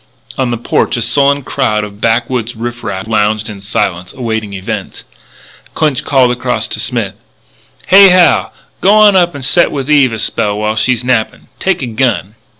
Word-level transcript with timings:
On 0.35 0.49
the 0.49 0.57
porch 0.57 0.97
a 0.97 1.01
sullen 1.03 1.43
crowd 1.43 1.83
of 1.83 2.01
backwoods 2.01 2.55
riff 2.55 2.83
raff 2.83 3.07
lounged 3.07 3.51
in 3.51 3.61
silence, 3.61 4.13
awaiting 4.13 4.53
events. 4.53 5.03
Clinch 5.75 6.03
called 6.03 6.31
across 6.31 6.67
to 6.69 6.79
Smith: 6.79 7.13
"Hey, 7.85 8.09
Hal, 8.09 8.51
g'wan 8.81 9.15
up 9.15 9.35
and 9.35 9.45
set 9.45 9.69
with 9.71 9.91
Eve 9.91 10.13
a 10.13 10.17
spell 10.17 10.57
while 10.57 10.75
she's 10.75 11.03
nappin'. 11.03 11.49
Take 11.59 11.83
a 11.83 11.85
gun." 11.85 12.33